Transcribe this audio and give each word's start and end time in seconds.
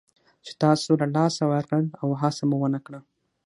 چې 0.45 0.51
تاسو 0.63 0.89
له 1.01 1.07
لاسه 1.15 1.43
ورکړل 1.53 1.85
او 2.01 2.07
هڅه 2.21 2.43
مو 2.49 2.57
ونه 2.59 2.79
کړه. 2.85 2.99